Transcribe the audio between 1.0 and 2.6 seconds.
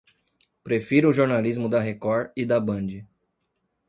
o jornalismo da Record e da